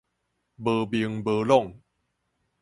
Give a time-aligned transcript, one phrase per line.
[0.03, 0.03] 無
[0.87, 1.79] 明無朗